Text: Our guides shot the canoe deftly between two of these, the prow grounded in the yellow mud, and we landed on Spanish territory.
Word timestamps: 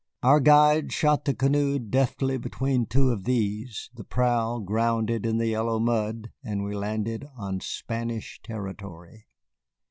Our 0.23 0.39
guides 0.39 0.95
shot 0.95 1.25
the 1.25 1.35
canoe 1.35 1.77
deftly 1.77 2.39
between 2.39 2.87
two 2.87 3.11
of 3.11 3.25
these, 3.25 3.91
the 3.93 4.03
prow 4.03 4.57
grounded 4.57 5.27
in 5.27 5.37
the 5.37 5.49
yellow 5.49 5.77
mud, 5.77 6.31
and 6.43 6.63
we 6.63 6.73
landed 6.73 7.27
on 7.37 7.59
Spanish 7.59 8.39
territory. 8.41 9.27